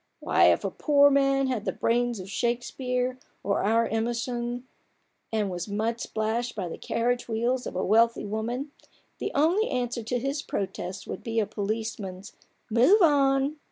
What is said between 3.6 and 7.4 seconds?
our Emerson, and was mud splashed by the carriage